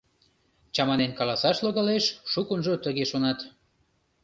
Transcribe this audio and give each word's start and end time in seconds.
Чаманен 0.73 1.11
каласаш 1.19 1.57
логалеш, 1.63 2.05
шукынжо 2.31 2.73
тыге 2.83 3.03
шонат. 3.11 3.39